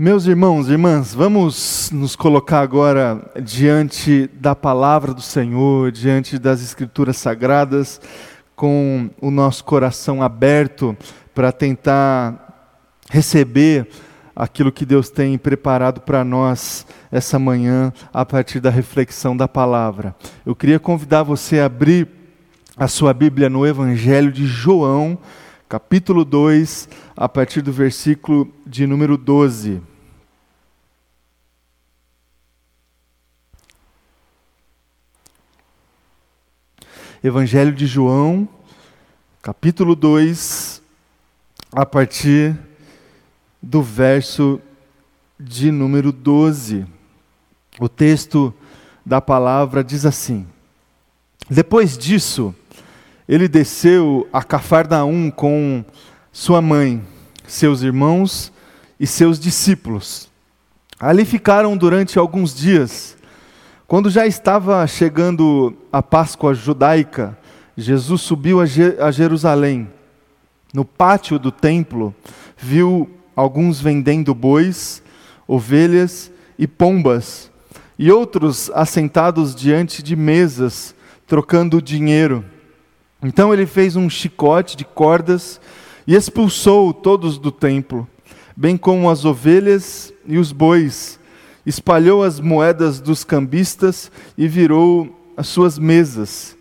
[0.00, 6.62] Meus irmãos e irmãs, vamos nos colocar agora diante da palavra do Senhor, diante das
[6.62, 8.00] Escrituras Sagradas,
[8.54, 10.96] com o nosso coração aberto
[11.34, 12.78] para tentar
[13.10, 13.88] receber
[14.36, 20.14] aquilo que Deus tem preparado para nós essa manhã a partir da reflexão da palavra.
[20.46, 22.06] Eu queria convidar você a abrir
[22.76, 25.18] a sua Bíblia no Evangelho de João,
[25.68, 29.87] capítulo 2, a partir do versículo de número 12.
[37.22, 38.48] Evangelho de João,
[39.42, 40.80] capítulo 2,
[41.72, 42.56] a partir
[43.60, 44.60] do verso
[45.38, 46.86] de número 12.
[47.80, 48.54] O texto
[49.04, 50.46] da palavra diz assim:
[51.50, 52.54] Depois disso,
[53.28, 55.84] ele desceu a Cafarnaum com
[56.30, 57.02] sua mãe,
[57.48, 58.52] seus irmãos
[58.98, 60.28] e seus discípulos.
[61.00, 63.17] Ali ficaram durante alguns dias.
[63.88, 67.38] Quando já estava chegando a Páscoa judaica,
[67.74, 69.88] Jesus subiu a Jerusalém.
[70.74, 72.14] No pátio do templo,
[72.54, 75.02] viu alguns vendendo bois,
[75.46, 77.50] ovelhas e pombas,
[77.98, 80.94] e outros assentados diante de mesas,
[81.26, 82.44] trocando dinheiro.
[83.22, 85.58] Então ele fez um chicote de cordas
[86.06, 88.06] e expulsou todos do templo,
[88.54, 91.17] bem como as ovelhas e os bois
[91.68, 96.56] espalhou as moedas dos cambistas e virou as suas mesas.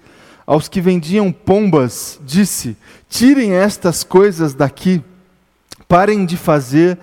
[0.46, 2.76] Aos que vendiam pombas, disse:
[3.10, 5.02] Tirem estas coisas daqui,
[5.88, 6.98] parem de fazer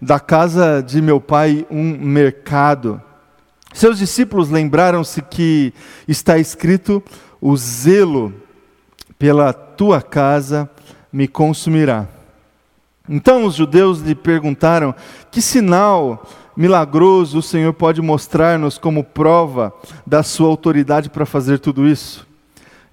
[0.00, 3.00] da casa de meu pai um mercado.
[3.72, 5.72] Seus discípulos lembraram-se que
[6.06, 7.02] está escrito:
[7.40, 8.34] O zelo
[9.18, 10.68] pela tua casa
[11.10, 12.06] me consumirá.
[13.08, 14.94] Então os judeus lhe perguntaram:
[15.30, 16.26] Que sinal
[16.56, 19.72] milagroso o Senhor pode mostrar-nos como prova
[20.06, 22.26] da sua autoridade para fazer tudo isso?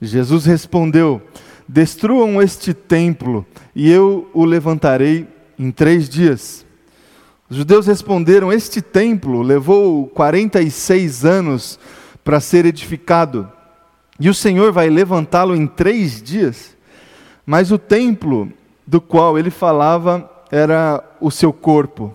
[0.01, 1.21] Jesus respondeu:
[1.67, 3.45] Destruam este templo
[3.75, 5.27] e eu o levantarei
[5.57, 6.65] em três dias.
[7.49, 11.79] Os judeus responderam: Este templo levou 46 anos
[12.23, 13.49] para ser edificado
[14.19, 16.75] e o Senhor vai levantá-lo em três dias.
[17.45, 18.51] Mas o templo
[18.85, 22.13] do qual ele falava era o seu corpo.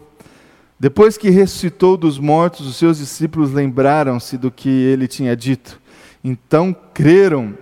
[0.80, 5.80] Depois que ressuscitou dos mortos, os seus discípulos lembraram-se do que ele tinha dito.
[6.22, 7.58] Então creram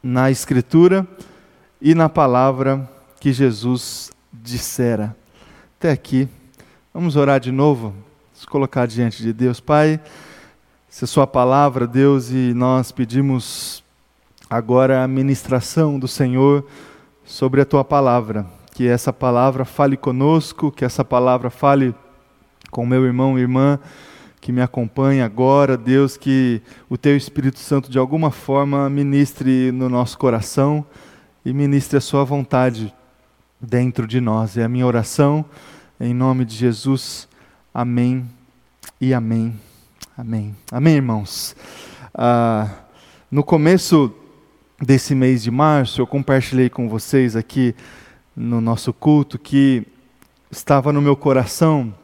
[0.00, 1.06] na Escritura
[1.82, 5.16] e na palavra que Jesus dissera.
[5.78, 6.28] Até aqui.
[6.94, 7.92] Vamos orar de novo?
[8.32, 9.58] Se colocar diante de Deus.
[9.58, 10.00] Pai,
[10.88, 13.82] se a Sua palavra, Deus, e nós pedimos
[14.48, 16.64] agora a ministração do Senhor
[17.24, 21.94] sobre a Tua palavra que essa palavra fale conosco, que essa palavra fale
[22.70, 23.80] com meu irmão e irmã
[24.38, 29.88] que me acompanha agora, Deus, que o Teu Espírito Santo de alguma forma ministre no
[29.88, 30.84] nosso coração
[31.42, 32.94] e ministre a Sua vontade
[33.58, 34.58] dentro de nós.
[34.58, 35.42] É a minha oração,
[35.98, 37.26] em nome de Jesus.
[37.72, 38.28] Amém
[39.00, 39.58] e amém.
[40.18, 40.54] Amém.
[40.70, 41.56] Amém, irmãos.
[42.14, 42.68] Ah,
[43.30, 44.14] no começo
[44.82, 47.74] desse mês de março, eu compartilhei com vocês aqui
[48.36, 49.86] no nosso culto que
[50.50, 51.94] estava no meu coração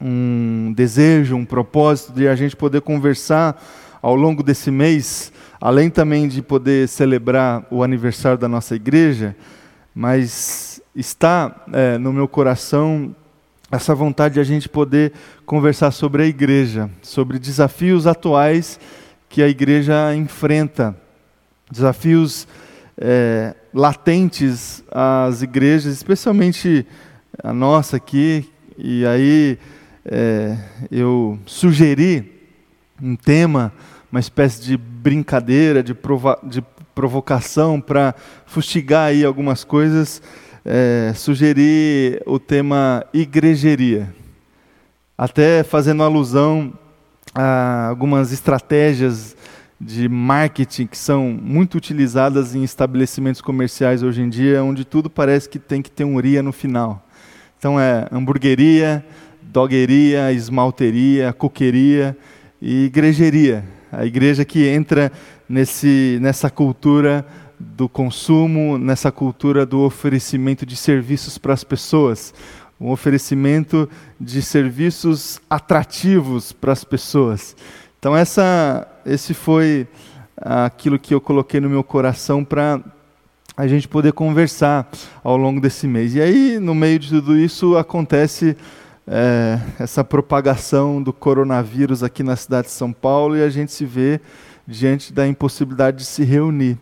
[0.00, 3.60] um desejo, um propósito de a gente poder conversar
[4.00, 9.34] ao longo desse mês, além também de poder celebrar o aniversário da nossa igreja,
[9.94, 13.14] mas está é, no meu coração
[13.72, 15.12] essa vontade de a gente poder
[15.44, 18.78] conversar sobre a igreja, sobre desafios atuais
[19.28, 20.96] que a igreja enfrenta,
[21.70, 22.46] desafios
[22.96, 26.86] é, latentes às igrejas, especialmente
[27.44, 28.50] a nossa aqui.
[28.78, 29.58] E aí
[30.02, 30.56] é,
[30.90, 32.50] eu sugeri
[33.00, 33.70] um tema,
[34.10, 38.14] uma espécie de brincadeira, de, prova de provocação para
[38.46, 40.22] fustigar aí algumas coisas.
[40.64, 44.12] É, sugeri o tema igrejeria,
[45.18, 46.72] até fazendo alusão
[47.34, 49.36] a algumas estratégias
[49.80, 55.48] de marketing que são muito utilizadas em estabelecimentos comerciais hoje em dia, onde tudo parece
[55.48, 57.06] que tem que ter um ria no final.
[57.58, 59.04] Então é hamburgueria,
[59.42, 62.16] dogueria, esmalteria, coqueria
[62.60, 63.64] e igrejeria.
[63.92, 65.12] A igreja que entra
[65.48, 67.24] nesse, nessa cultura
[67.58, 72.34] do consumo, nessa cultura do oferecimento de serviços para as pessoas,
[72.78, 73.88] um oferecimento
[74.20, 77.56] de serviços atrativos para as pessoas.
[77.98, 79.86] Então essa, esse foi
[80.36, 82.80] aquilo que eu coloquei no meu coração para
[83.56, 84.88] a gente poder conversar
[85.24, 86.14] ao longo desse mês.
[86.14, 88.56] E aí, no meio de tudo isso, acontece
[89.06, 93.86] é, essa propagação do coronavírus aqui na cidade de São Paulo e a gente se
[93.86, 94.20] vê
[94.66, 96.76] diante da impossibilidade de se reunir.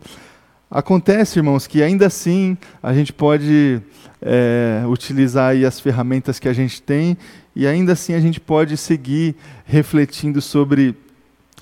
[0.71, 3.81] Acontece, irmãos, que ainda assim a gente pode
[4.21, 7.17] é, utilizar as ferramentas que a gente tem
[7.55, 10.97] e ainda assim a gente pode seguir refletindo sobre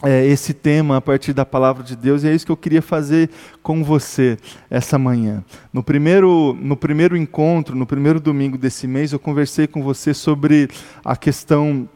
[0.03, 2.83] é, esse tema a partir da palavra de Deus, e é isso que eu queria
[2.83, 3.31] fazer
[3.63, 4.37] com você
[4.69, 5.45] essa manhã.
[5.73, 10.69] No primeiro, no primeiro encontro, no primeiro domingo desse mês, eu conversei com você sobre
[11.05, 11.89] a questão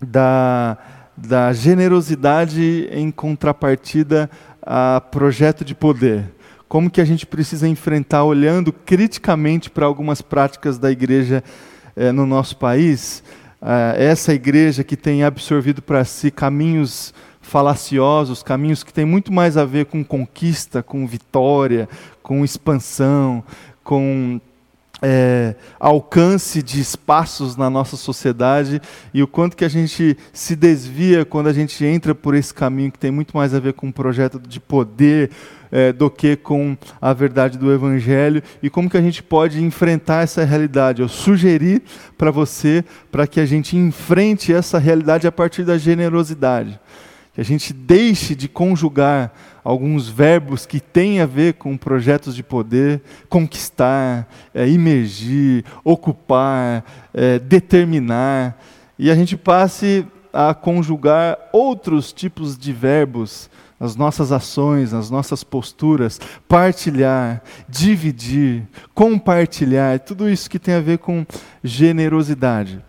[0.00, 0.78] da,
[1.16, 4.30] da generosidade em contrapartida
[4.62, 6.32] a projeto de poder.
[6.66, 11.42] Como que a gente precisa enfrentar olhando criticamente para algumas práticas da igreja
[11.96, 13.22] é, no nosso país,
[13.96, 19.64] essa igreja que tem absorvido para si caminhos falaciosos, caminhos que têm muito mais a
[19.64, 21.88] ver com conquista, com vitória,
[22.22, 23.42] com expansão,
[23.82, 24.40] com
[25.02, 28.80] é, alcance de espaços na nossa sociedade
[29.12, 32.92] e o quanto que a gente se desvia quando a gente entra por esse caminho
[32.92, 35.30] que tem muito mais a ver com um projeto de poder
[35.70, 40.22] é, do que com a verdade do Evangelho e como que a gente pode enfrentar
[40.22, 41.02] essa realidade.
[41.02, 41.82] Eu sugeri
[42.16, 46.78] para você para que a gente enfrente essa realidade a partir da generosidade
[47.32, 49.32] que a gente deixe de conjugar
[49.62, 56.84] alguns verbos que têm a ver com projetos de poder, conquistar, é, imergir, ocupar,
[57.14, 58.60] é, determinar,
[58.98, 63.48] e a gente passe a conjugar outros tipos de verbos
[63.80, 70.98] nas nossas ações, nas nossas posturas, partilhar, dividir, compartilhar, tudo isso que tem a ver
[70.98, 71.24] com
[71.64, 72.84] generosidade.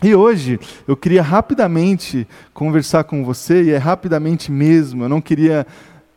[0.00, 2.24] E hoje eu queria rapidamente
[2.54, 5.66] conversar com você, e é rapidamente mesmo, eu não queria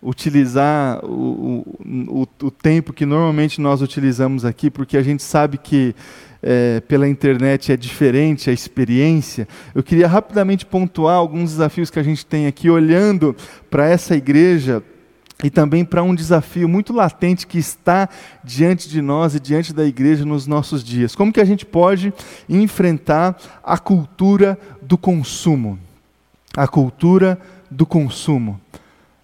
[0.04, 1.66] utilizar o,
[2.10, 5.96] o, o, tempo que normalmente nós utilizamos aqui, porque a gente sabe que
[6.42, 9.48] é, pela internet é diferente a experiência.
[9.76, 13.36] Eu queria rapidamente pontuar alguns desafios que a gente tem aqui, olhando
[13.70, 14.84] para essa igreja
[15.44, 18.08] e também para um desafio muito latente que está
[18.44, 21.16] diante de nós e diante da igreja nos nossos dias.
[21.16, 22.14] Como que a gente pode
[22.48, 25.80] enfrentar a cultura do consumo?
[26.56, 27.40] A cultura
[27.70, 28.60] do consumo.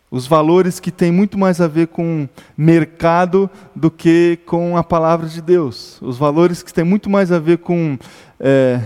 [0.09, 5.27] Os valores que têm muito mais a ver com mercado do que com a palavra
[5.27, 6.01] de Deus.
[6.01, 7.99] Os valores que têm muito mais a ver com
[8.39, 8.81] é,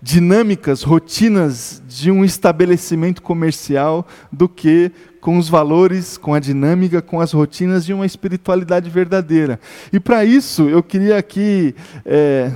[0.00, 4.90] dinâmicas, rotinas de um estabelecimento comercial do que
[5.20, 9.60] com os valores, com a dinâmica, com as rotinas de uma espiritualidade verdadeira.
[9.92, 11.74] E para isso, eu queria aqui
[12.06, 12.50] é,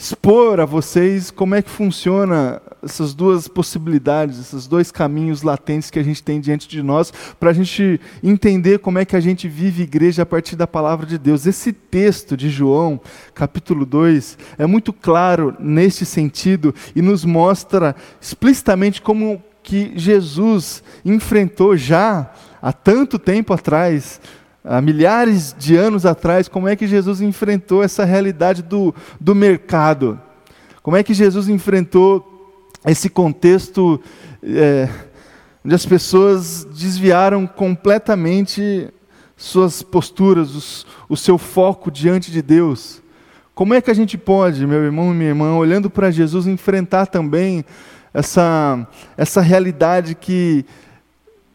[0.00, 5.98] expor a vocês como é que funciona essas duas possibilidades, esses dois caminhos latentes que
[5.98, 9.46] a gente tem diante de nós, para a gente entender como é que a gente
[9.46, 11.46] vive igreja a partir da palavra de Deus.
[11.46, 12.98] Esse texto de João,
[13.34, 21.76] capítulo 2, é muito claro neste sentido e nos mostra explicitamente como que Jesus enfrentou
[21.76, 22.32] já
[22.62, 24.18] há tanto tempo atrás,
[24.64, 30.20] há milhares de anos atrás, como é que Jesus enfrentou essa realidade do, do mercado?
[30.82, 32.26] Como é que Jesus enfrentou
[32.86, 34.00] esse contexto
[34.42, 34.88] é,
[35.64, 38.88] onde as pessoas desviaram completamente
[39.36, 43.02] suas posturas, os, o seu foco diante de Deus?
[43.54, 47.06] Como é que a gente pode, meu irmão e minha irmã, olhando para Jesus, enfrentar
[47.06, 47.64] também
[48.12, 50.64] essa, essa realidade que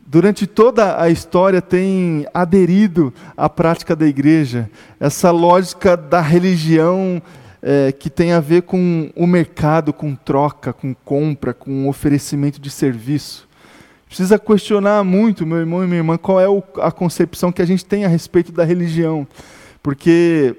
[0.06, 4.70] durante toda a história tem aderido à prática da igreja,
[5.00, 7.22] essa lógica da religião
[7.62, 12.70] é, que tem a ver com o mercado, com troca, com compra, com oferecimento de
[12.70, 13.48] serviço.
[14.08, 16.46] Precisa questionar muito, meu irmão e minha irmã, qual é
[16.82, 19.28] a concepção que a gente tem a respeito da religião.
[19.82, 20.56] Porque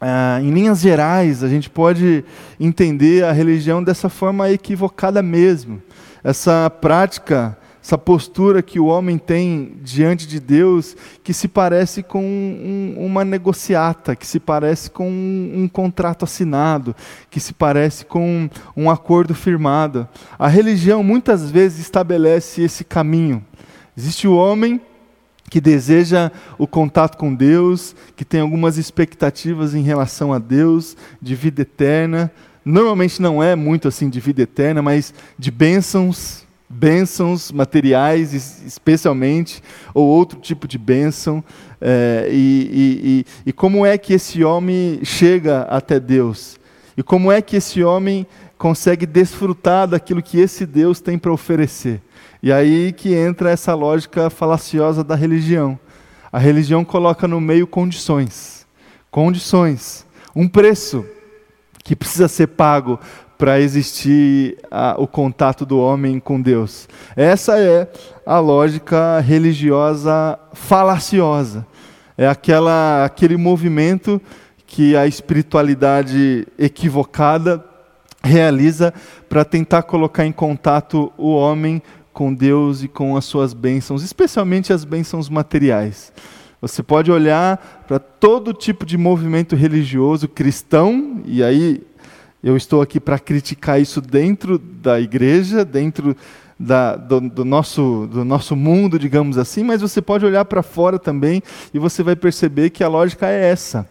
[0.00, 2.24] ah, em linhas gerais, a gente pode
[2.58, 5.80] entender a religião dessa forma equivocada mesmo.
[6.22, 12.20] Essa prática, essa postura que o homem tem diante de Deus, que se parece com
[12.20, 16.96] um, uma negociata, que se parece com um, um contrato assinado,
[17.30, 20.08] que se parece com um, um acordo firmado.
[20.36, 23.44] A religião muitas vezes estabelece esse caminho.
[23.96, 24.80] Existe o homem
[25.48, 31.36] que deseja o contato com Deus, que tem algumas expectativas em relação a Deus, de
[31.36, 32.32] vida eterna.
[32.64, 38.32] Normalmente não é muito assim de vida eterna, mas de bênçãos, bênçãos materiais,
[38.64, 39.62] especialmente,
[39.94, 41.42] ou outro tipo de bênção.
[41.80, 46.58] É, e, e, e como é que esse homem chega até Deus?
[46.96, 48.26] E como é que esse homem
[48.58, 52.00] consegue desfrutar daquilo que esse Deus tem para oferecer?
[52.42, 55.78] E aí que entra essa lógica falaciosa da religião.
[56.32, 58.66] A religião coloca no meio condições.
[59.10, 60.06] Condições.
[60.34, 61.04] Um preço
[61.82, 62.98] que precisa ser pago
[63.38, 66.88] para existir a, o contato do homem com Deus.
[67.14, 67.88] Essa é
[68.24, 71.66] a lógica religiosa falaciosa.
[72.16, 74.20] É aquela, aquele movimento
[74.66, 77.64] que a espiritualidade equivocada
[78.22, 78.92] realiza
[79.28, 81.80] para tentar colocar em contato o homem
[82.12, 86.12] com Deus e com as suas bênçãos, especialmente as bênçãos materiais.
[86.60, 91.82] Você pode olhar para todo tipo de movimento religioso cristão, e aí
[92.42, 96.16] eu estou aqui para criticar isso dentro da igreja, dentro
[96.58, 100.98] da, do, do, nosso, do nosso mundo, digamos assim, mas você pode olhar para fora
[100.98, 103.86] também e você vai perceber que a lógica é essa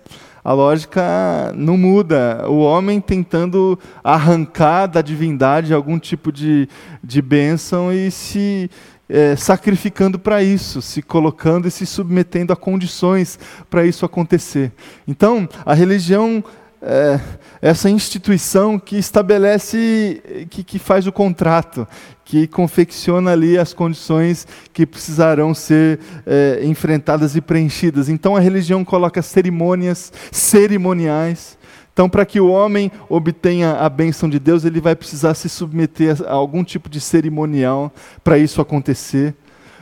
[0.46, 2.48] a lógica não muda.
[2.48, 6.70] O homem tentando arrancar da divindade algum tipo de,
[7.04, 8.70] de bênção e se
[9.10, 13.40] é, sacrificando para isso, se colocando e se submetendo a condições
[13.72, 14.72] para isso acontecer.
[15.08, 16.44] Então, a religião
[16.86, 17.20] é,
[17.62, 21.88] essa instituição que estabelece, que, que faz o contrato,
[22.24, 28.08] que confecciona ali as condições que precisarão ser é, enfrentadas e preenchidas.
[28.08, 31.58] Então a religião coloca cerimônias cerimoniais.
[31.92, 36.18] Então, para que o homem obtenha a bênção de Deus, ele vai precisar se submeter
[36.28, 39.34] a algum tipo de cerimonial para isso acontecer.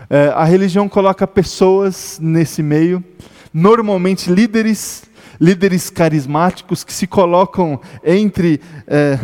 [0.10, 3.03] É, a religião coloca pessoas nesse meio,
[3.51, 9.20] normalmente líderes líderes carismáticos que se colocam entre é,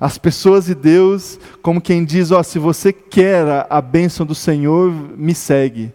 [0.00, 4.34] as pessoas e Deus, como quem diz: ó, oh, se você quer a, bênção do
[4.34, 5.92] Senhor, me segue.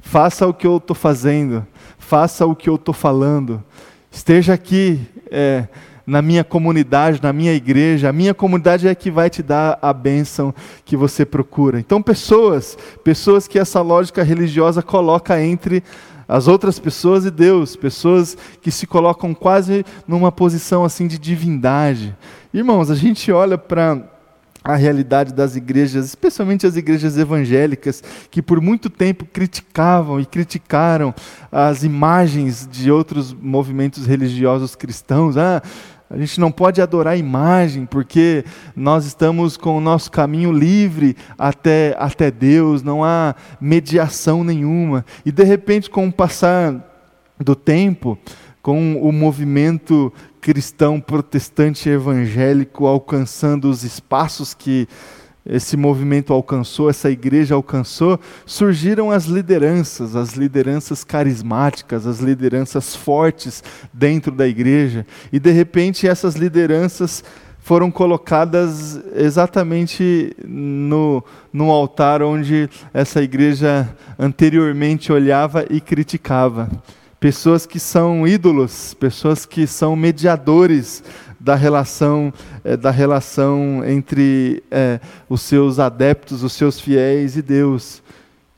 [0.00, 1.66] Faça o que eu estou fazendo,
[1.98, 3.64] faça o que eu estou falando.
[4.10, 5.66] Esteja aqui é,
[6.06, 8.10] na minha comunidade, na minha igreja.
[8.10, 11.80] A minha comunidade é que vai te dar a bênção que você procura.
[11.80, 15.82] Então, pessoas, pessoas que essa lógica religiosa coloca entre
[16.28, 22.16] as outras pessoas e Deus, pessoas que se colocam quase numa posição assim de divindade.
[22.52, 24.14] Irmãos, a gente olha para
[24.64, 31.14] a realidade das igrejas, especialmente as igrejas evangélicas, que por muito tempo criticavam e criticaram
[31.52, 35.36] as imagens de outros movimentos religiosos cristãos.
[35.36, 35.62] Ah,
[36.14, 38.44] a gente não pode adorar a imagem, porque
[38.76, 45.04] nós estamos com o nosso caminho livre até, até Deus, não há mediação nenhuma.
[45.26, 46.76] E de repente, com o passar
[47.36, 48.16] do tempo,
[48.62, 54.86] com o movimento cristão protestante evangélico alcançando os espaços que
[55.46, 63.62] esse movimento alcançou, essa igreja alcançou, surgiram as lideranças, as lideranças carismáticas, as lideranças fortes
[63.92, 65.06] dentro da igreja.
[65.30, 67.22] E de repente essas lideranças
[67.58, 76.70] foram colocadas exatamente no, no altar onde essa igreja anteriormente olhava e criticava.
[77.24, 81.02] Pessoas que são ídolos, pessoas que são mediadores
[81.40, 82.30] da relação,
[82.62, 88.02] é, da relação entre é, os seus adeptos, os seus fiéis e Deus.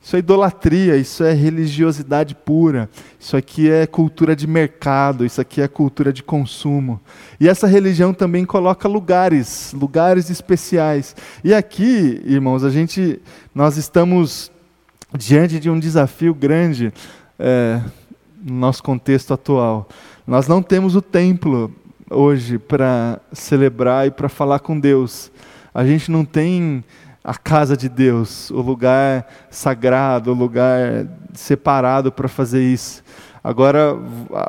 [0.03, 5.61] Isso é idolatria, isso é religiosidade pura, isso aqui é cultura de mercado, isso aqui
[5.61, 6.99] é cultura de consumo.
[7.39, 11.15] E essa religião também coloca lugares, lugares especiais.
[11.41, 13.21] E aqui, irmãos, a gente,
[13.55, 14.51] nós estamos
[15.17, 16.91] diante de um desafio grande
[17.39, 17.79] é,
[18.47, 19.87] no nosso contexto atual.
[20.25, 21.71] Nós não temos o templo
[22.09, 25.29] hoje para celebrar e para falar com Deus.
[25.73, 26.83] A gente não tem
[27.23, 33.03] a casa de Deus, o lugar sagrado, o lugar separado para fazer isso.
[33.43, 33.97] Agora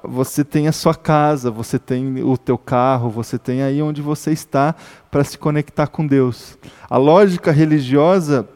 [0.04, 4.32] você tem a sua casa, você tem o teu carro, você tem aí onde você
[4.32, 4.74] está
[5.10, 6.56] para se conectar com Deus.
[6.88, 8.48] A lógica religiosa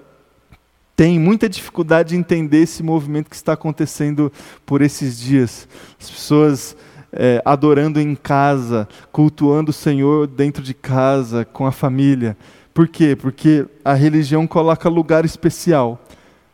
[0.94, 4.32] tem muita dificuldade de entender esse movimento que está acontecendo
[4.66, 5.66] por esses dias.
[6.00, 6.76] As pessoas
[7.12, 12.36] é, adorando em casa, cultuando o Senhor dentro de casa, com a família.
[12.72, 13.14] Por quê?
[13.14, 16.00] Porque a religião coloca lugar especial.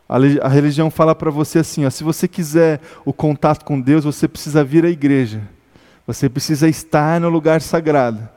[0.07, 4.27] A, religião fala para você assim: ó, se você quiser o contato com Deus, você
[4.27, 5.41] precisa vir à igreja.
[6.05, 8.27] Você precisa estar no lugar sagrado.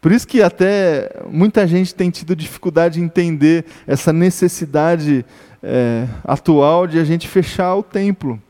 [0.00, 5.24] Por isso que até muita gente tem tido dificuldade em entender essa necessidade
[5.62, 8.40] é, atual de a gente fechar o templo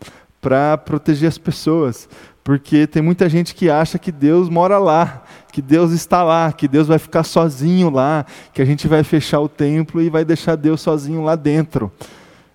[0.40, 2.09] para proteger as pessoas.
[2.45, 6.67] Porque tem muita gente que acha que Deus mora lá, que Deus está lá, que
[6.67, 10.57] Deus vai ficar sozinho lá, que a gente vai fechar o templo e vai deixar
[10.57, 11.93] Deus sozinho lá dentro.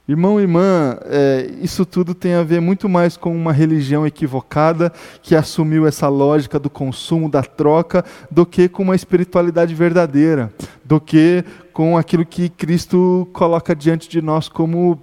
[0.06, 4.92] Irmão e irmã, é, isso tudo tem a ver muito mais com uma religião equivocada
[5.22, 10.52] que assumiu essa lógica do consumo, da troca, do que com uma espiritualidade verdadeira,
[10.84, 15.02] do que com aquilo que Cristo coloca diante de nós como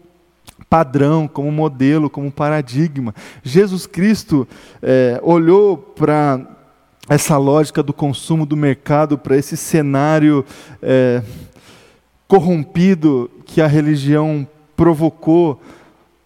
[0.68, 3.14] padrão, como modelo, como paradigma.
[3.42, 4.46] Jesus Cristo
[4.82, 6.46] é, olhou para
[7.08, 10.44] essa lógica do consumo do mercado para esse cenário
[10.82, 11.22] é,
[12.28, 14.46] corrompido que a religião
[14.80, 15.60] provocou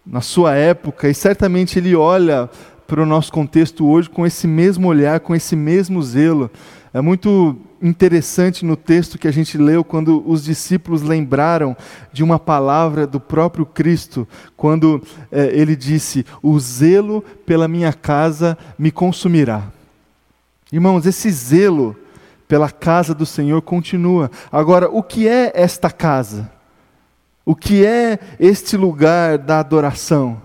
[0.06, 2.49] na sua época, e certamente ele olha
[2.87, 6.49] para o nosso contexto hoje com esse mesmo olhar, com esse mesmo zelo.
[6.92, 11.76] É muito interessante no texto que a gente leu, quando os discípulos lembraram
[12.12, 14.25] de uma palavra do próprio Cristo,
[14.56, 19.64] quando é, ele disse: O zelo pela minha casa me consumirá.
[20.73, 21.96] Irmãos, esse zelo
[22.46, 24.30] pela casa do Senhor continua.
[24.52, 26.54] Agora, o que é esta casa?
[27.46, 30.40] O que é este lugar da adoração?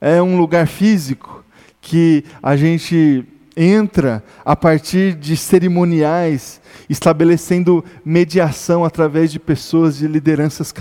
[0.00, 1.44] É um lugar físico
[1.80, 3.26] que a gente
[3.56, 10.72] entra a partir de cerimoniais, estabelecendo mediação através de pessoas de lideranças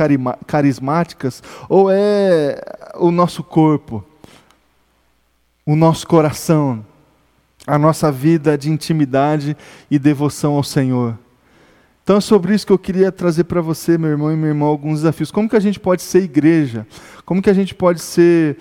[0.47, 2.59] carismáticas, ou é
[2.95, 4.03] o nosso corpo,
[5.65, 6.85] o nosso coração,
[7.67, 9.55] a nossa vida de intimidade
[9.91, 11.17] e devoção ao Senhor?
[12.03, 14.65] Então é sobre isso que eu queria trazer para você, meu irmão e minha irmã,
[14.65, 15.31] alguns desafios.
[15.31, 16.85] Como que a gente pode ser igreja?
[17.25, 18.57] Como que a gente pode ser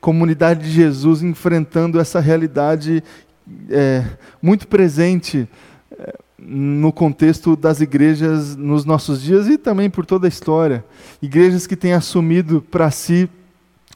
[0.00, 3.02] comunidade de Jesus enfrentando essa realidade
[3.68, 4.04] é,
[4.40, 5.48] muito presente
[5.90, 10.84] é, no contexto das igrejas nos nossos dias e também por toda a história.
[11.20, 13.28] Igrejas que têm assumido para si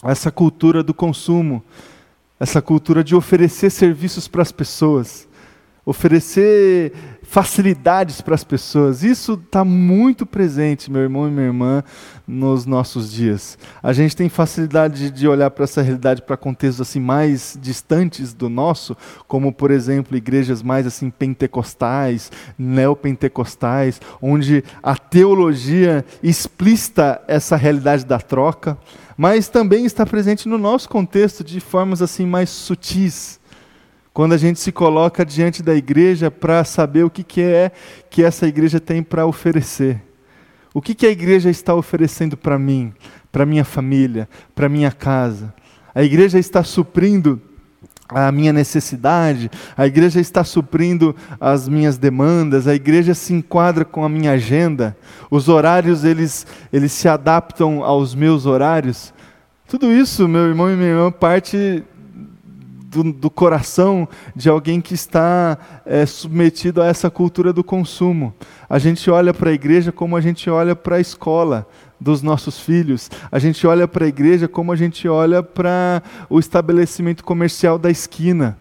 [0.02, 1.62] essa cultura do consumo,
[2.38, 5.28] essa cultura de oferecer serviços para as pessoas,
[5.90, 6.92] oferecer
[7.23, 9.02] facilidades para as pessoas.
[9.02, 11.82] Isso está muito presente, meu irmão e minha irmã,
[12.26, 13.59] nos nossos dias.
[13.82, 18.49] A gente tem facilidade de olhar para essa realidade para contextos assim mais distantes do
[18.49, 28.06] nosso, como por exemplo igrejas mais assim pentecostais, neopentecostais, onde a teologia explícita essa realidade
[28.06, 28.78] da troca,
[29.16, 33.39] mas também está presente no nosso contexto de formas assim mais sutis
[34.12, 37.70] quando a gente se coloca diante da igreja para saber o que, que é
[38.09, 40.03] que essa igreja tem para oferecer.
[40.75, 42.92] O que, que a igreja está oferecendo para mim,
[43.31, 45.55] para minha família, para minha casa?
[45.94, 47.40] A igreja está suprindo
[48.09, 54.05] a minha necessidade, a igreja está suprindo as minhas demandas, a igreja se enquadra com
[54.05, 54.96] a minha agenda,
[55.31, 59.14] os horários eles, eles se adaptam aos meus horários.
[59.68, 61.85] Tudo isso, meu irmão e minha irmã, parte
[62.90, 68.35] do, do coração de alguém que está é, submetido a essa cultura do consumo.
[68.68, 71.68] A gente olha para a igreja como a gente olha para a escola
[72.00, 73.09] dos nossos filhos.
[73.31, 77.90] A gente olha para a igreja como a gente olha para o estabelecimento comercial da
[77.90, 78.59] esquina.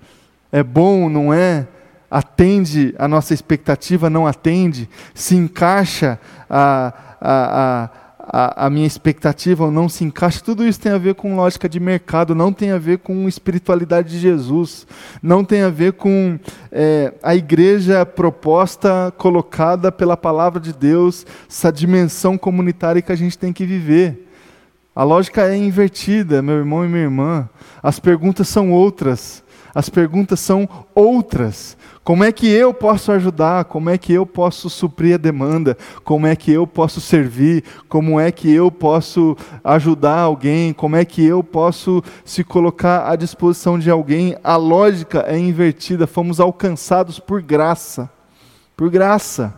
[0.51, 1.67] É bom, não é?
[2.11, 4.87] Atende a nossa expectativa, não atende?
[5.13, 7.89] Se encaixa a, a, a
[8.31, 11.67] a, a, minha expectativa ou não se encaixa, tudo isso tem a ver com lógica
[11.67, 14.85] de mercado, não tem a ver com espiritualidade de Jesus,
[15.21, 16.39] não tem a ver com
[16.71, 23.37] é, a igreja proposta, colocada pela palavra de Deus, essa dimensão comunitária que a gente
[23.37, 24.27] tem que viver.
[24.95, 27.49] A lógica é invertida, meu irmão e minha irmã.
[27.81, 29.43] As perguntas são outras.
[29.73, 31.77] As perguntas são outras.
[32.03, 33.65] Como é que eu posso ajudar?
[33.65, 35.77] Como é que eu posso suprir a demanda?
[36.03, 37.63] Como é que eu posso servir?
[37.87, 40.73] Como é que eu posso ajudar alguém?
[40.73, 44.35] Como é que eu posso se colocar à disposição de alguém?
[44.43, 46.07] A lógica é invertida.
[46.07, 48.09] Fomos alcançados por graça.
[48.75, 49.53] Por graça.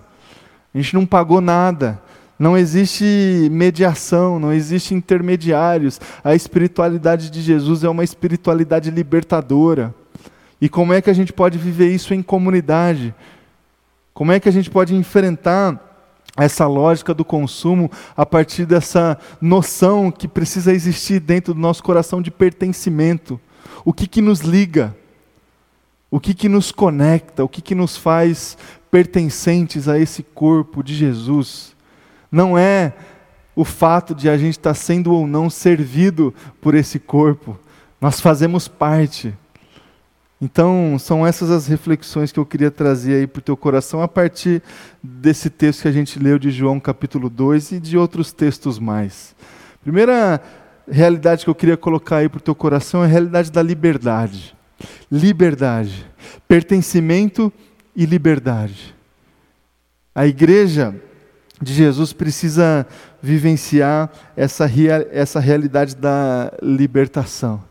[0.74, 2.02] A gente não pagou nada.
[2.38, 6.02] Não existe mediação, não existe intermediários.
[6.24, 9.94] A espiritualidade de Jesus é uma espiritualidade libertadora.
[10.62, 13.14] E como é que a gente pode viver isso em comunidade?
[14.14, 15.90] Como é que a gente pode enfrentar
[16.38, 22.22] essa lógica do consumo a partir dessa noção que precisa existir dentro do nosso coração
[22.22, 23.42] de pertencimento?
[23.84, 24.96] O que, que nos liga?
[26.12, 27.44] O que, que nos conecta?
[27.44, 28.58] O que, que nos faz
[28.92, 31.76] pertencentes a esse corpo de Jesus?
[32.32, 32.94] Não é
[33.56, 37.60] o fato de a gente estar sendo ou não servido por esse corpo,
[38.00, 39.34] nós fazemos parte.
[40.42, 44.08] Então, são essas as reflexões que eu queria trazer aí para o teu coração a
[44.08, 44.64] partir
[45.04, 49.36] desse texto que a gente leu de João capítulo 2 e de outros textos mais.
[49.84, 50.42] Primeira
[50.90, 54.56] realidade que eu queria colocar aí para o teu coração é a realidade da liberdade.
[55.12, 56.08] Liberdade,
[56.48, 57.54] pertencimento
[57.96, 58.96] e liberdade.
[60.16, 60.96] A igreja
[61.62, 62.88] de Jesus precisa
[63.22, 64.68] vivenciar essa,
[65.12, 67.64] essa realidade da libertação.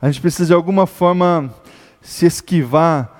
[0.00, 1.52] A gente precisa de alguma forma
[2.00, 3.18] se esquivar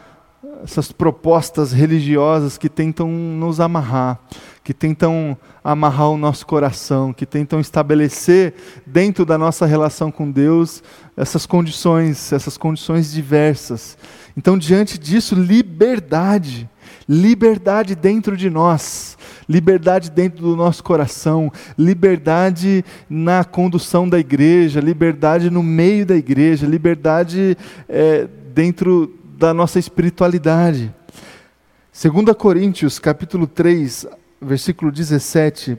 [0.62, 4.18] essas propostas religiosas que tentam nos amarrar,
[4.64, 8.54] que tentam amarrar o nosso coração, que tentam estabelecer
[8.86, 10.82] dentro da nossa relação com Deus
[11.16, 13.96] essas condições, essas condições diversas.
[14.36, 16.68] Então, diante disso, liberdade,
[17.08, 25.50] liberdade dentro de nós, liberdade dentro do nosso coração, liberdade na condução da igreja, liberdade
[25.50, 27.56] no meio da igreja, liberdade
[27.88, 30.92] é, dentro da nossa espiritualidade.
[31.92, 34.04] 2 Coríntios, capítulo 3,
[34.42, 35.78] versículo 17,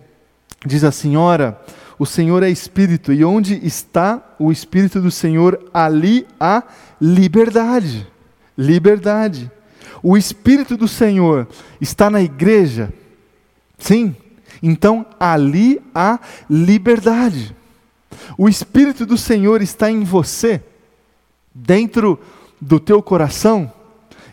[0.66, 1.62] diz assim: Ora,
[2.00, 6.64] o Senhor é Espírito, e onde está o Espírito do Senhor, ali há
[7.02, 8.08] liberdade.
[8.58, 9.52] Liberdade.
[10.02, 11.50] O Espírito do Senhor
[11.82, 12.94] está na igreja?
[13.78, 14.16] Sim.
[14.64, 16.18] Então ali há
[16.50, 17.54] liberdade.
[18.38, 20.64] O Espírito do Senhor está em você,
[21.54, 22.39] dentro do
[22.80, 23.72] teu coração,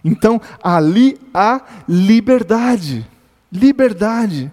[0.04, 3.06] então ali há liberdade.
[3.52, 4.52] Liberdade.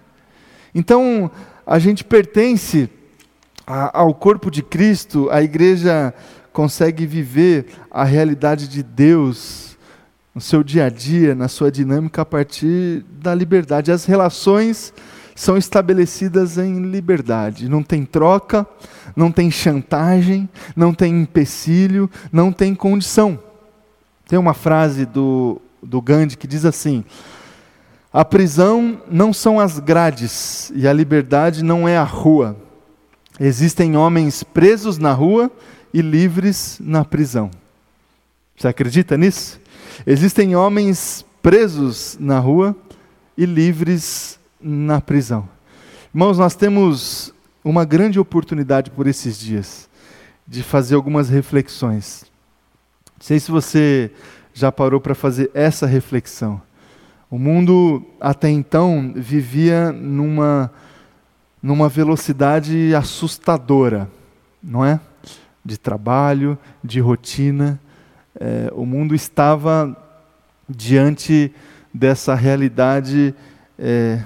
[0.74, 1.30] Então
[1.66, 2.90] a gente pertence
[3.66, 6.12] a, ao corpo de Cristo, a igreja
[6.52, 9.76] consegue viver a realidade de Deus
[10.34, 13.92] no seu dia a dia, na sua dinâmica a partir da liberdade.
[13.92, 14.92] As relações
[15.34, 17.68] são estabelecidas em liberdade.
[17.68, 18.66] Não tem troca,
[19.16, 23.38] não tem chantagem, não tem empecilho, não tem condição.
[24.26, 27.04] Tem uma frase do, do Gandhi que diz assim:
[28.12, 32.56] A prisão não são as grades e a liberdade não é a rua.
[33.38, 35.50] Existem homens presos na rua
[35.92, 37.50] e livres na prisão.
[38.56, 39.60] Você acredita nisso?
[40.06, 42.74] Existem homens presos na rua
[43.36, 45.48] e livres na prisão.
[46.14, 47.34] Irmãos, nós temos
[47.64, 49.88] uma grande oportunidade por esses dias
[50.46, 52.24] de fazer algumas reflexões.
[53.24, 54.10] Sei se você
[54.52, 56.60] já parou para fazer essa reflexão.
[57.30, 60.70] O mundo até então vivia numa,
[61.62, 64.10] numa velocidade assustadora,
[64.62, 65.00] não é?
[65.64, 67.80] De trabalho, de rotina.
[68.38, 69.96] É, o mundo estava
[70.68, 71.50] diante
[71.94, 73.34] dessa realidade
[73.78, 74.22] é,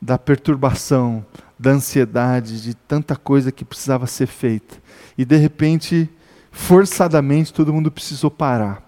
[0.00, 1.26] da perturbação,
[1.58, 4.76] da ansiedade, de tanta coisa que precisava ser feita.
[5.18, 6.08] E de repente
[6.52, 8.82] forçadamente todo mundo precisou parar.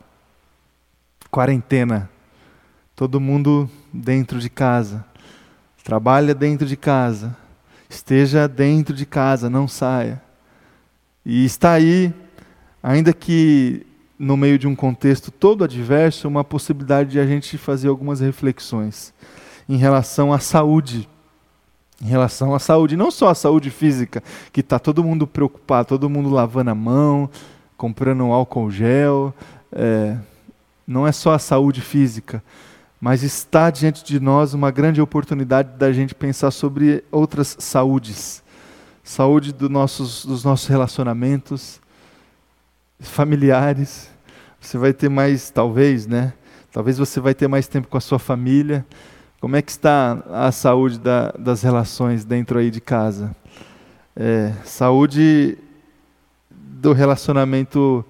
[1.30, 2.08] Quarentena.
[2.94, 5.04] Todo mundo dentro de casa.
[5.82, 7.36] Trabalha dentro de casa.
[7.88, 10.22] Esteja dentro de casa, não saia.
[11.24, 12.12] E está aí,
[12.82, 13.86] ainda que
[14.18, 19.12] no meio de um contexto todo adverso, uma possibilidade de a gente fazer algumas reflexões
[19.68, 21.08] em relação à saúde
[22.04, 26.10] em relação à saúde, não só a saúde física, que está todo mundo preocupado, todo
[26.10, 27.30] mundo lavando a mão,
[27.78, 29.34] comprando álcool gel.
[29.72, 30.14] É,
[30.86, 32.44] não é só a saúde física,
[33.00, 38.44] mas está diante de nós uma grande oportunidade da gente pensar sobre outras saúdes.
[39.02, 41.80] Saúde do nossos, dos nossos relacionamentos
[43.00, 44.10] familiares.
[44.60, 46.34] Você vai ter mais, talvez, né?
[46.70, 48.84] Talvez você vai ter mais tempo com a sua família.
[49.44, 53.36] Como é que está a saúde da, das relações dentro aí de casa?
[54.16, 55.58] É, saúde
[56.50, 58.02] do relacionamento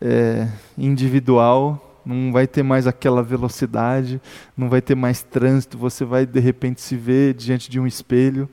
[0.00, 4.18] é, individual, não vai ter mais aquela velocidade,
[4.56, 8.48] não vai ter mais trânsito, você vai de repente se ver diante de um espelho.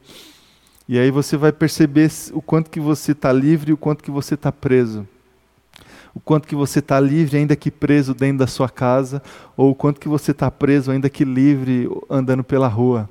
[0.89, 4.11] E aí você vai perceber o quanto que você está livre e o quanto que
[4.11, 5.07] você está preso.
[6.13, 9.21] O quanto que você está livre ainda que preso dentro da sua casa,
[9.57, 13.09] ou o quanto que você está preso ainda que livre andando pela rua.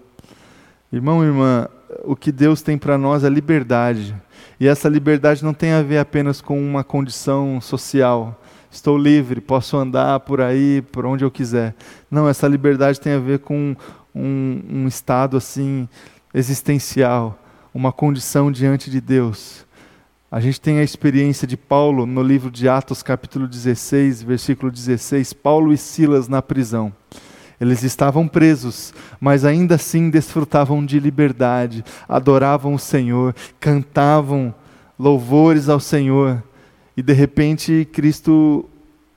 [0.92, 1.68] Irmão, irmã,
[2.04, 4.14] o que Deus tem para nós é liberdade.
[4.60, 8.40] E essa liberdade não tem a ver apenas com uma condição social.
[8.70, 11.74] Estou livre, posso andar por aí, por onde eu quiser.
[12.10, 13.76] Não, essa liberdade tem a ver com
[14.14, 15.88] um, um estado assim
[16.32, 17.38] existencial,
[17.74, 19.66] uma condição diante de Deus.
[20.32, 25.34] A gente tem a experiência de Paulo no livro de Atos, capítulo 16, versículo 16,
[25.34, 26.90] Paulo e Silas na prisão.
[27.60, 34.54] Eles estavam presos, mas ainda assim desfrutavam de liberdade, adoravam o Senhor, cantavam
[34.98, 36.42] louvores ao Senhor.
[36.96, 38.64] E de repente Cristo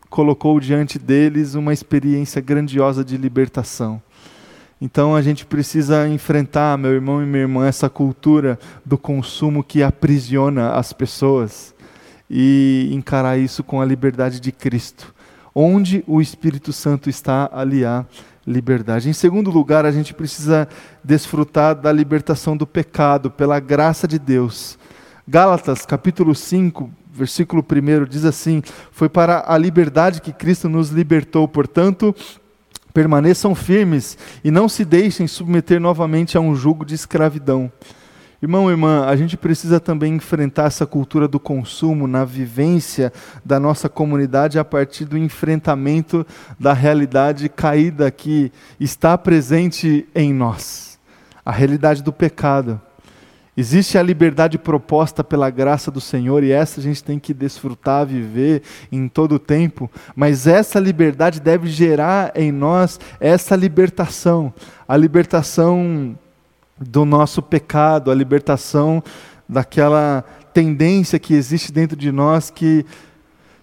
[0.10, 4.02] colocou diante deles uma experiência grandiosa de libertação.
[4.86, 9.82] Então a gente precisa enfrentar, meu irmão e minha irmã, essa cultura do consumo que
[9.82, 11.74] aprisiona as pessoas
[12.30, 15.12] e encarar isso com a liberdade de Cristo.
[15.56, 18.06] Onde o Espírito Santo está, ali há
[18.46, 19.10] liberdade.
[19.10, 20.68] Em segundo lugar, a gente precisa
[21.04, 24.78] desfrutar da libertação do pecado pela graça de Deus.
[25.28, 31.48] Gálatas, capítulo 5, versículo 1 diz assim: Foi para a liberdade que Cristo nos libertou,
[31.48, 32.14] portanto,
[32.96, 37.72] Permaneçam firmes e não se deixem submeter novamente a um jugo de escravidão.
[38.42, 43.12] Irmão, irmã, a gente precisa também enfrentar essa cultura do consumo na vivência
[43.44, 46.26] da nossa comunidade a partir do enfrentamento
[46.60, 50.96] da realidade caída que está presente em nós
[51.46, 52.82] a realidade do pecado.
[53.58, 58.06] Existe a liberdade proposta pela graça do Senhor e essa a gente tem que desfrutar,
[58.06, 64.54] viver em todo o tempo, mas essa liberdade deve gerar em nós essa libertação,
[64.86, 66.18] a libertação
[66.78, 69.02] do nosso pecado, a libertação
[69.48, 72.86] daquela tendência que existe dentro de nós que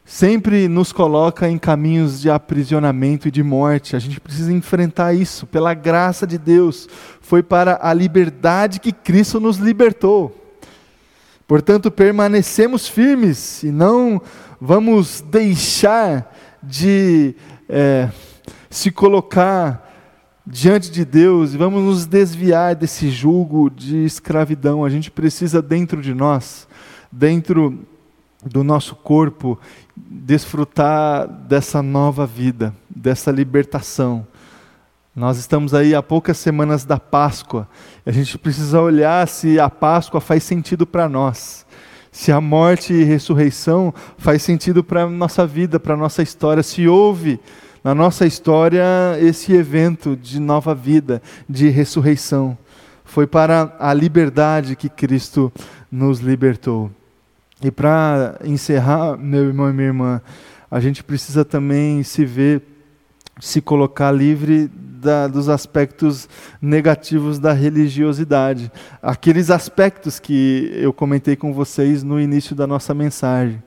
[0.04, 3.96] sempre nos coloca em caminhos de aprisionamento e de morte.
[3.96, 6.88] A gente precisa enfrentar isso pela graça de Deus.
[7.20, 10.38] Foi para a liberdade que Cristo nos libertou.
[11.46, 14.20] Portanto, permanecemos firmes e não
[14.60, 17.34] vamos deixar de
[17.68, 18.08] é,
[18.70, 19.90] se colocar
[20.46, 24.84] diante de Deus e vamos nos desviar desse julgo de escravidão.
[24.84, 26.66] A gente precisa, dentro de nós,
[27.10, 27.86] dentro
[28.44, 29.58] do nosso corpo,
[29.96, 34.26] desfrutar dessa nova vida, dessa libertação.
[35.14, 37.68] Nós estamos aí há poucas semanas da Páscoa.
[38.04, 41.66] A gente precisa olhar se a Páscoa faz sentido para nós.
[42.10, 46.62] Se a morte e ressurreição faz sentido para a nossa vida, para a nossa história.
[46.62, 47.38] Se houve
[47.84, 48.84] na nossa história
[49.20, 52.56] esse evento de nova vida, de ressurreição.
[53.04, 55.52] Foi para a liberdade que Cristo
[55.90, 56.90] nos libertou.
[57.62, 60.20] E para encerrar, meu irmão e minha irmã,
[60.70, 62.62] a gente precisa também se ver,
[63.40, 64.68] se colocar livre
[65.02, 66.28] da, dos aspectos
[66.60, 68.70] negativos da religiosidade.
[69.00, 73.62] Aqueles aspectos que eu comentei com vocês no início da nossa mensagem.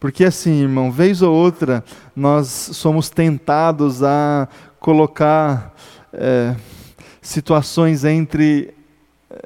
[0.00, 5.74] Porque assim, irmão, vez ou outra, nós somos tentados a colocar
[6.12, 6.54] é,
[7.20, 8.72] situações entre,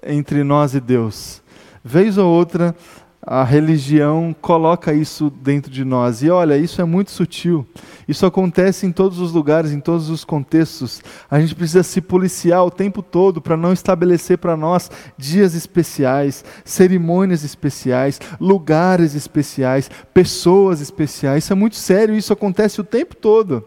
[0.04, 1.40] entre nós e Deus.
[1.82, 2.74] Vez ou outra,
[3.22, 6.22] a religião coloca isso dentro de nós.
[6.22, 7.66] E olha, isso é muito sutil.
[8.08, 11.02] Isso acontece em todos os lugares, em todos os contextos.
[11.30, 16.44] A gente precisa se policiar o tempo todo para não estabelecer para nós dias especiais,
[16.64, 21.44] cerimônias especiais, lugares especiais, pessoas especiais.
[21.44, 23.62] Isso é muito sério, isso acontece o tempo todo.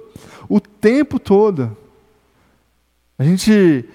[0.49, 1.77] O tempo todo.
[3.19, 3.85] A gente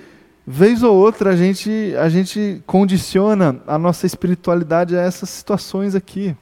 [0.50, 6.34] vez ou outra a gente, a gente condiciona a nossa espiritualidade a essas situações aqui.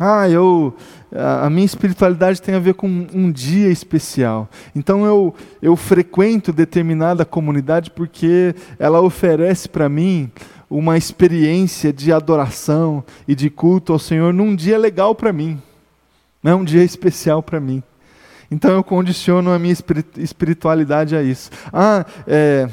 [0.00, 0.74] Ah, eu,
[1.14, 4.48] a minha espiritualidade tem a ver com um dia especial.
[4.74, 10.28] Então eu, eu frequento determinada comunidade porque ela oferece para mim
[10.68, 15.62] uma experiência de adoração e de culto ao Senhor num dia legal para mim,
[16.42, 17.82] não é um dia especial para mim.
[18.52, 19.74] Então eu condiciono a minha
[20.18, 21.50] espiritualidade a isso.
[21.72, 22.68] Ah, é,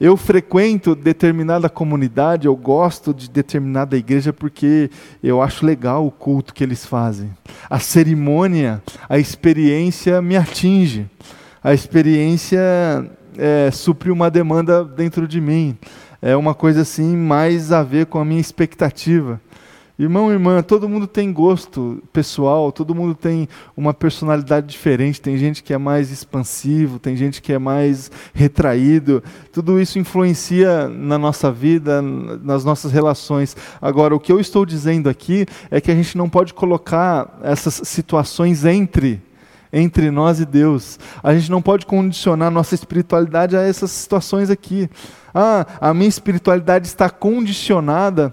[0.00, 4.88] eu frequento determinada comunidade, eu gosto de determinada igreja porque
[5.20, 7.32] eu acho legal o culto que eles fazem.
[7.68, 11.10] A cerimônia, a experiência me atinge.
[11.62, 12.60] A experiência
[13.36, 15.76] é, supre uma demanda dentro de mim.
[16.22, 19.40] É uma coisa assim mais a ver com a minha expectativa.
[19.96, 25.20] Irmão irmã, todo mundo tem gosto pessoal, todo mundo tem uma personalidade diferente.
[25.20, 29.22] Tem gente que é mais expansivo, tem gente que é mais retraído.
[29.52, 33.56] Tudo isso influencia na nossa vida, nas nossas relações.
[33.80, 37.74] Agora, o que eu estou dizendo aqui é que a gente não pode colocar essas
[37.84, 39.22] situações entre
[39.72, 41.00] entre nós e Deus.
[41.20, 44.88] A gente não pode condicionar nossa espiritualidade a essas situações aqui.
[45.34, 48.32] Ah, a minha espiritualidade está condicionada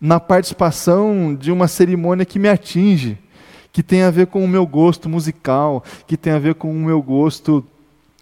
[0.00, 3.18] na participação de uma cerimônia que me atinge,
[3.72, 6.74] que tem a ver com o meu gosto musical, que tem a ver com o
[6.74, 7.64] meu gosto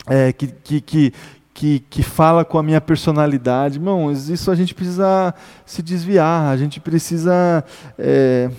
[0.06, 1.12] é, que, que, que,
[1.52, 3.78] que, que fala com a minha personalidade.
[3.78, 5.34] Irmãos, isso a gente precisa
[5.64, 7.64] se desviar, a gente precisa,
[7.98, 8.50] é,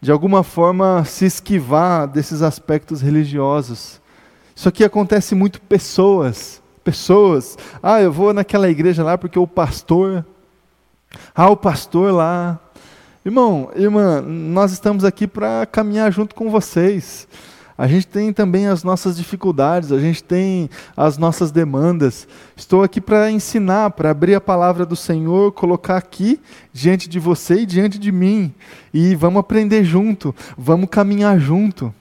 [0.00, 4.00] de alguma forma, se esquivar desses aspectos religiosos.
[4.54, 7.56] Isso aqui acontece muito pessoas, pessoas.
[7.82, 10.24] Ah, eu vou naquela igreja lá porque o pastor
[11.34, 12.58] ah, o pastor lá.
[13.24, 17.28] Irmão, irmã, nós estamos aqui para caminhar junto com vocês.
[17.76, 22.26] A gente tem também as nossas dificuldades, a gente tem as nossas demandas.
[22.56, 26.40] Estou aqui para ensinar, para abrir a palavra do Senhor, colocar aqui
[26.72, 28.52] diante de você e diante de mim.
[28.92, 31.94] E vamos aprender junto, vamos caminhar junto.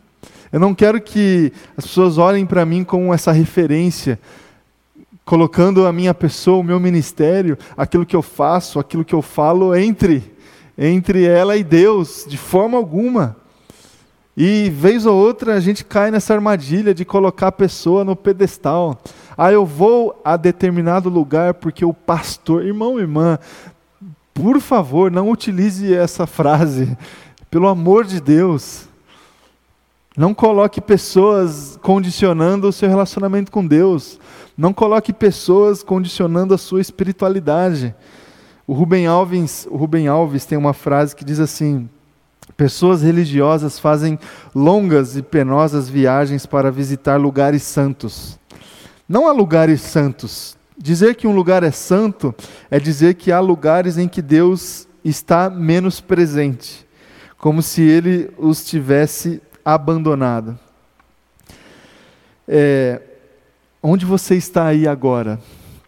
[0.51, 4.19] Eu não quero que as pessoas olhem para mim como essa referência
[5.27, 9.75] colocando a minha pessoa, o meu ministério, aquilo que eu faço, aquilo que eu falo
[9.75, 10.33] entre
[10.77, 13.35] entre ela e Deus, de forma alguma.
[14.37, 19.01] E vez ou outra a gente cai nessa armadilha de colocar a pessoa no pedestal.
[19.37, 23.37] Ah, eu vou a determinado lugar porque o pastor, irmão, irmã,
[24.33, 26.97] por favor, não utilize essa frase.
[27.51, 28.87] Pelo amor de Deus.
[30.15, 34.19] Não coloque pessoas condicionando o seu relacionamento com Deus.
[34.57, 37.93] Não coloque pessoas condicionando a sua espiritualidade.
[38.65, 41.87] O Rubem Alves, o Rubem Alves tem uma frase que diz assim:
[42.55, 44.17] Pessoas religiosas fazem
[44.55, 48.39] longas e penosas viagens para visitar lugares santos.
[49.07, 50.57] Não há lugares santos.
[50.75, 52.33] Dizer que um lugar é santo
[52.69, 56.85] é dizer que há lugares em que Deus está menos presente,
[57.37, 60.57] como se ele os tivesse abandonado.
[62.47, 63.01] É,
[63.81, 65.39] onde você está aí agora?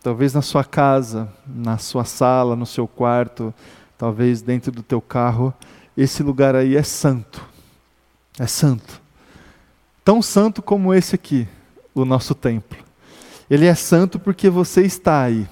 [0.02, 3.54] Talvez na sua casa, na sua sala, no seu quarto,
[3.97, 5.54] talvez dentro do teu carro
[6.02, 7.45] esse lugar aí é santo.
[8.39, 9.02] É santo.
[10.02, 11.45] Tão santo como esse aqui,
[11.93, 12.78] o nosso templo.
[13.49, 15.45] Ele é santo porque você está aí.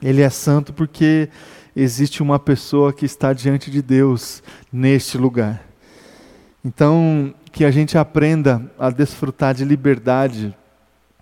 [0.00, 1.28] Ele é santo porque
[1.74, 5.64] existe uma pessoa que está diante de Deus neste lugar.
[6.64, 10.54] Então, que a gente aprenda a desfrutar de liberdade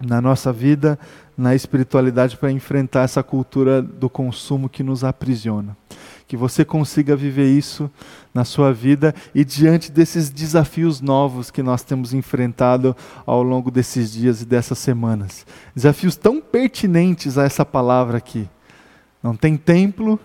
[0.01, 0.99] na nossa vida,
[1.37, 5.77] na espiritualidade, para enfrentar essa cultura do consumo que nos aprisiona
[6.27, 7.91] que você consiga viver isso
[8.35, 14.13] na sua vida e diante desses desafios novos que nós temos enfrentado ao longo desses
[14.13, 15.47] dias e dessas semanas.
[15.75, 18.49] Desafios tão pertinentes a essa palavra aqui.
[19.23, 20.19] Não tem templo,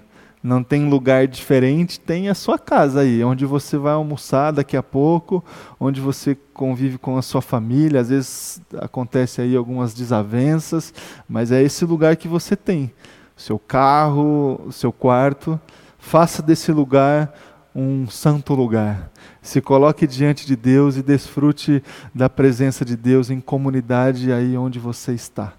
[0.44, 4.84] não tem lugar diferente, tem a sua casa aí, onde você vai almoçar daqui a
[4.84, 5.44] pouco,
[5.80, 10.94] onde você convive com a sua família, às vezes acontece aí algumas desavenças,
[11.30, 12.92] mas é esse lugar que você tem.
[13.36, 15.60] Seu carro, seu quarto,
[16.02, 17.32] Faça desse lugar
[17.74, 19.10] um santo lugar.
[19.42, 21.82] Se coloque diante de Deus e desfrute
[22.14, 25.54] da presença de Deus em comunidade aí onde você está.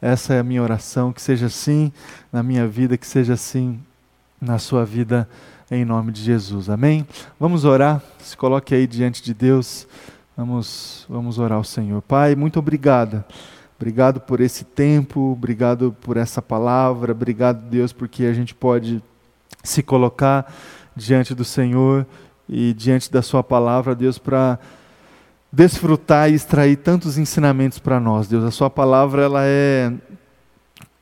[0.00, 1.90] Essa é a minha oração, que seja assim
[2.30, 3.80] na minha vida, que seja assim
[4.40, 5.28] na sua vida,
[5.70, 6.68] em nome de Jesus.
[6.68, 7.06] Amém?
[7.38, 8.02] Vamos orar.
[8.18, 9.86] Se coloque aí diante de Deus.
[10.36, 12.02] Vamos, vamos orar ao Senhor.
[12.02, 13.24] Pai, muito obrigado.
[13.78, 19.02] Obrigado por esse tempo, obrigado por essa palavra, obrigado, Deus, porque a gente pode
[19.62, 20.50] se colocar
[20.96, 22.06] diante do Senhor
[22.48, 24.58] e diante da Sua palavra, Deus, para
[25.52, 28.44] desfrutar e extrair tantos ensinamentos para nós, Deus.
[28.44, 29.92] A Sua palavra ela é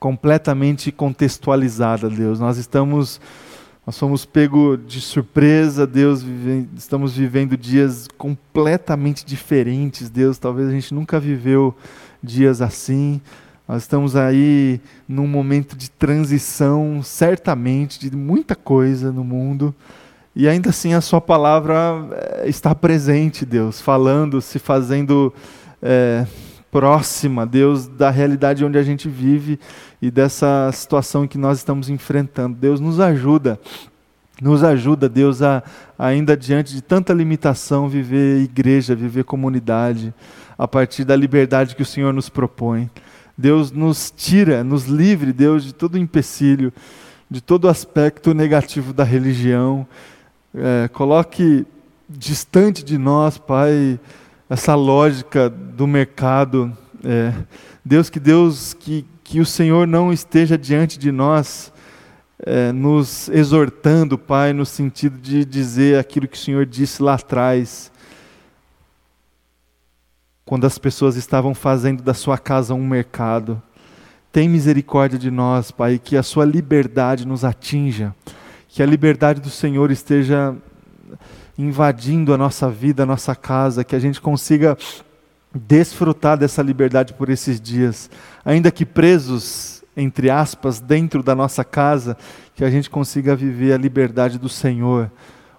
[0.04, 2.38] completamente contextualizada, Deus.
[2.38, 3.18] Nós estamos
[3.86, 6.22] nós fomos pego de surpresa, Deus,
[6.76, 10.36] estamos vivendo dias completamente diferentes, Deus.
[10.36, 11.74] Talvez a gente nunca viveu
[12.22, 13.18] dias assim.
[13.66, 19.74] Nós estamos aí num momento de transição, certamente, de muita coisa no mundo.
[20.36, 25.32] E ainda assim a Sua palavra eh, está presente, Deus, falando, se fazendo
[25.80, 26.26] é,
[26.74, 29.60] próxima, Deus, da realidade onde a gente vive
[30.02, 32.56] e dessa situação que nós estamos enfrentando.
[32.56, 33.60] Deus nos ajuda,
[34.42, 35.62] nos ajuda, Deus, a
[35.96, 40.12] ainda diante de tanta limitação, viver igreja, viver comunidade,
[40.58, 42.90] a partir da liberdade que o Senhor nos propõe.
[43.38, 46.72] Deus nos tira, nos livre, Deus, de todo empecilho,
[47.30, 49.86] de todo aspecto negativo da religião.
[50.52, 51.64] É, coloque
[52.08, 54.00] distante de nós, Pai,
[54.48, 56.76] essa lógica do mercado.
[57.02, 57.32] É,
[57.84, 61.72] Deus, que Deus, que, que o Senhor não esteja diante de nós,
[62.38, 67.92] é, nos exortando, Pai, no sentido de dizer aquilo que o Senhor disse lá atrás
[70.44, 73.62] quando as pessoas estavam fazendo da sua casa um mercado.
[74.30, 78.14] Tem misericórdia de nós, Pai, que a sua liberdade nos atinja,
[78.68, 80.54] que a liberdade do Senhor esteja
[81.56, 84.76] invadindo a nossa vida, a nossa casa, que a gente consiga
[85.54, 88.10] desfrutar dessa liberdade por esses dias,
[88.44, 92.16] ainda que presos, entre aspas, dentro da nossa casa,
[92.54, 95.10] que a gente consiga viver a liberdade do Senhor,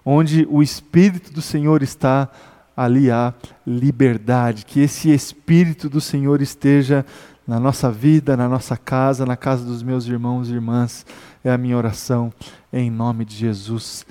[0.04, 2.28] onde o Espírito do Senhor está
[2.76, 3.32] ali há
[3.66, 4.64] liberdade.
[4.66, 7.04] Que esse Espírito do Senhor esteja
[7.46, 11.06] na nossa vida, na nossa casa, na casa dos meus irmãos e irmãs.
[11.42, 12.32] É a minha oração
[12.72, 14.04] em nome de Jesus.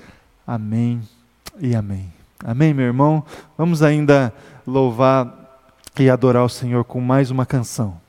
[0.46, 1.15] Amém
[1.60, 2.12] e amém.
[2.44, 3.24] Amém, meu irmão?
[3.56, 4.32] Vamos ainda
[4.66, 5.62] louvar
[5.98, 8.05] e adorar o Senhor com mais uma canção.